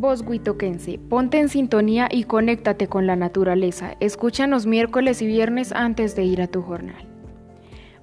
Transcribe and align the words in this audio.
Voz 0.00 0.22
Huitoquense, 0.22 0.98
ponte 0.98 1.38
en 1.38 1.48
sintonía 1.48 2.08
y 2.10 2.24
conéctate 2.24 2.88
con 2.88 3.06
la 3.06 3.16
naturaleza. 3.16 3.94
Escúchanos 4.00 4.66
miércoles 4.66 5.22
y 5.22 5.26
viernes 5.26 5.72
antes 5.72 6.16
de 6.16 6.24
ir 6.24 6.42
a 6.42 6.48
tu 6.48 6.62
jornal. 6.62 7.06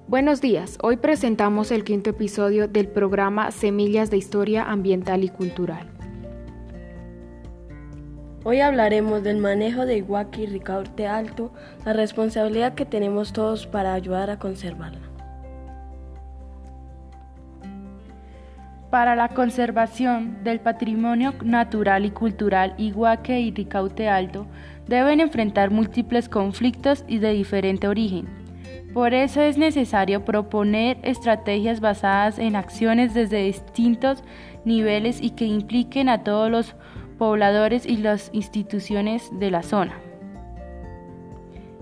Buenos 0.08 0.40
días, 0.40 0.78
hoy 0.82 0.96
presentamos 0.96 1.70
el 1.70 1.84
quinto 1.84 2.10
episodio 2.10 2.66
del 2.66 2.88
programa 2.88 3.50
Semillas 3.50 4.10
de 4.10 4.16
Historia 4.16 4.64
Ambiental 4.64 5.22
y 5.24 5.28
Cultural. 5.28 5.88
Hoy 8.44 8.60
hablaremos 8.60 9.22
del 9.22 9.36
manejo 9.36 9.86
de 9.86 9.98
Iguaki 9.98 10.46
Ricaurte 10.46 11.06
Alto, 11.06 11.52
la 11.84 11.92
responsabilidad 11.92 12.74
que 12.74 12.84
tenemos 12.84 13.32
todos 13.32 13.66
para 13.66 13.94
ayudar 13.94 14.30
a 14.30 14.38
conservarla. 14.38 15.11
Para 18.92 19.16
la 19.16 19.28
conservación 19.28 20.44
del 20.44 20.60
patrimonio 20.60 21.32
natural 21.42 22.04
y 22.04 22.10
cultural 22.10 22.74
Iguaque 22.76 23.40
y 23.40 23.50
Ricaute 23.50 24.10
Alto 24.10 24.44
deben 24.86 25.20
enfrentar 25.20 25.70
múltiples 25.70 26.28
conflictos 26.28 27.02
y 27.08 27.16
de 27.16 27.32
diferente 27.32 27.88
origen. 27.88 28.28
Por 28.92 29.14
eso 29.14 29.40
es 29.40 29.56
necesario 29.56 30.26
proponer 30.26 30.98
estrategias 31.04 31.80
basadas 31.80 32.38
en 32.38 32.54
acciones 32.54 33.14
desde 33.14 33.44
distintos 33.44 34.22
niveles 34.66 35.22
y 35.22 35.30
que 35.30 35.46
impliquen 35.46 36.10
a 36.10 36.22
todos 36.22 36.50
los 36.50 36.76
pobladores 37.16 37.86
y 37.86 37.96
las 37.96 38.28
instituciones 38.34 39.30
de 39.38 39.50
la 39.50 39.62
zona. 39.62 39.94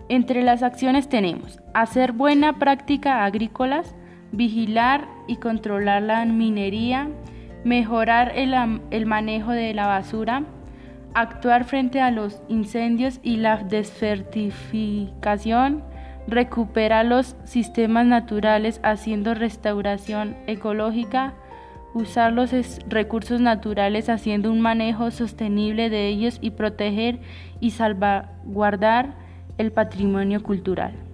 Entre 0.09 0.45
las 0.45 0.63
acciones 0.63 1.09
tenemos 1.09 1.61
hacer 1.75 2.13
buena 2.13 2.61
práctica 2.61 3.25
agrícolas, 3.25 3.97
vigilar 4.33 5.07
y 5.27 5.37
controlar 5.37 6.03
la 6.03 6.25
minería, 6.25 7.11
mejorar 7.65 8.33
el, 8.37 8.55
manejo 9.07 9.53
de 9.53 9.73
la 9.75 9.87
basura, 9.87 10.45
actuar 11.15 11.65
frente 11.65 12.01
a 12.01 12.11
los 12.11 12.43
incendios 12.49 13.21
y 13.23 13.37
la 13.37 13.59
desfertificación, 13.59 15.85
recuperar 16.27 17.05
los 17.07 17.37
sistemas 17.45 18.07
naturales 18.07 18.81
haciendo 18.83 19.35
restauración 19.35 20.37
ecológica, 20.47 21.35
usar 21.93 22.33
los 22.33 22.53
recursos 22.89 23.41
naturales 23.41 24.09
haciendo 24.09 24.53
un 24.53 24.61
manejo 24.61 25.11
sostenible 25.11 25.91
de 25.91 26.07
ellos 26.07 26.39
y 26.41 26.51
proteger 26.51 27.19
y 27.59 27.73
salvaguardar 27.73 29.17
el 29.59 29.73
patrimonio 29.73 30.41
cultural. 30.43 31.10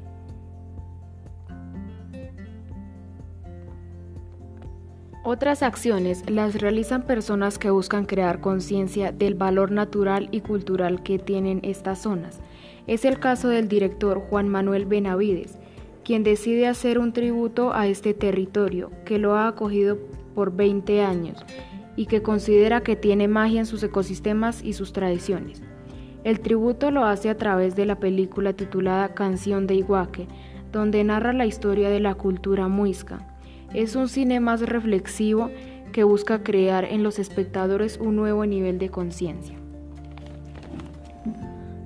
Otras 5.29 5.65
acciones 5.65 6.23
las 6.31 6.55
realizan 6.61 7.03
personas 7.03 7.59
que 7.59 7.71
buscan 7.71 8.07
crear 8.07 8.41
conciencia 8.41 9.11
del 9.11 9.35
valor 9.35 9.73
natural 9.73 10.29
y 10.31 10.41
cultural 10.41 11.03
que 11.03 11.19
tienen 11.19 11.59
estas 11.65 12.03
zonas. 12.03 12.39
Es 12.87 13.05
el 13.05 13.19
caso 13.19 13.49
del 13.49 13.67
director 13.67 14.21
Juan 14.21 14.49
Manuel 14.49 14.87
Benavides, 14.87 15.59
quien 16.05 16.23
decide 16.23 16.69
hacer 16.69 17.01
un 17.01 17.13
tributo 17.13 17.75
a 17.75 17.89
este 17.89 18.15
territorio, 18.15 18.93
que 19.05 19.19
lo 19.19 19.35
ha 19.35 19.49
acogido 19.49 19.99
por 20.37 20.55
20 20.55 21.03
años 21.03 21.45
y 21.97 22.07
que 22.07 22.23
considera 22.23 22.83
que 22.83 22.95
tiene 22.95 23.27
magia 23.27 23.59
en 23.59 23.67
sus 23.67 23.83
ecosistemas 23.83 24.63
y 24.63 24.75
sus 24.75 24.93
tradiciones. 24.93 25.61
El 26.23 26.39
tributo 26.39 26.93
lo 26.93 27.05
hace 27.05 27.31
a 27.31 27.37
través 27.37 27.75
de 27.75 27.85
la 27.85 27.99
película 27.99 28.53
titulada 28.53 29.13
Canción 29.13 29.67
de 29.67 29.75
Iguaque, 29.75 30.29
donde 30.71 31.03
narra 31.03 31.33
la 31.33 31.47
historia 31.47 31.91
de 31.91 31.99
la 31.99 32.15
cultura 32.15 32.69
muisca 32.69 33.27
es 33.75 33.97
un 33.97 34.09
cine 34.09 34.41
más 34.41 34.61
reflexivo 34.61 35.51
que 35.93 36.05
busca 36.05 36.43
crear 36.43 36.85
en 36.85 37.03
los 37.03 37.19
espectadores 37.19 37.99
un 37.99 38.17
nuevo 38.17 38.45
nivel 38.47 38.79
de 38.79 38.91
conciencia. 38.91 39.57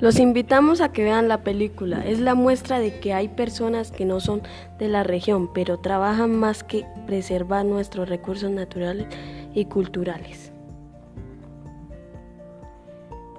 Los 0.01 0.19
invitamos 0.19 0.81
a 0.81 0.93
que 0.93 1.05
vean 1.05 1.29
la 1.29 1.43
película. 1.43 2.07
Es 2.07 2.21
la 2.21 2.35
muestra 2.35 2.79
de 2.79 3.01
que 3.01 3.13
hay 3.13 3.29
personas 3.29 3.93
que 3.93 4.07
no 4.07 4.19
son 4.19 4.41
de 4.79 4.89
la 4.89 5.03
región, 5.03 5.53
pero 5.53 5.79
trabajan 5.79 6.39
más 6.39 6.65
que 6.65 6.87
preservar 7.07 7.67
nuestros 7.67 8.09
recursos 8.09 8.51
naturales 8.51 9.07
y 9.55 9.67
culturales. 9.67 10.53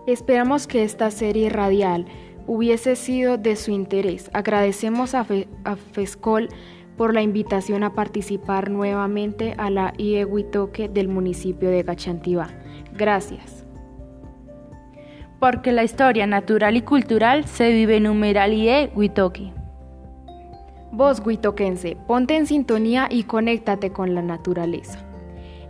Esperamos 0.06 0.68
que 0.68 0.84
esta 0.84 1.10
serie 1.10 1.50
radial 1.50 2.06
hubiese 2.46 2.96
sido 2.96 3.38
de 3.38 3.56
su 3.56 3.72
interés. 3.72 4.30
Agradecemos 4.34 5.16
a, 5.16 5.26
FESCOL 5.94 6.50
por 6.98 7.14
la 7.14 7.22
invitación 7.22 7.84
a 7.84 7.94
participar 7.94 8.70
nuevamente 8.70 9.56
a 9.58 9.70
la 9.70 9.94
IE 9.98 10.26
Huitoque 10.26 10.90
del 10.90 11.08
municipio 11.08 11.70
de 11.70 11.84
Gachantivá. 11.84 12.50
Gracias. 12.96 13.66
Porque 15.40 15.72
la 15.72 15.84
historia 15.84 16.28
natural 16.28 16.78
y 16.78 16.82
cultural 16.82 17.46
se 17.46 17.72
vive 17.72 17.98
en 17.98 18.04
Numeral 18.04 18.54
IE 18.54 18.92
Huitoque. 18.96 19.52
Vos, 20.92 21.22
huitoquense, 21.26 21.98
ponte 22.06 22.36
en 22.36 22.46
sintonía 22.46 23.08
y 23.10 23.24
conéctate 23.24 23.92
con 23.92 24.14
la 24.14 24.22
naturaleza. 24.22 25.00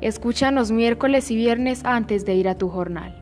Escúchanos 0.01 0.71
miércoles 0.71 1.29
y 1.29 1.35
viernes 1.35 1.85
antes 1.85 2.25
de 2.25 2.33
ir 2.33 2.49
a 2.49 2.57
tu 2.57 2.69
jornal. 2.69 3.20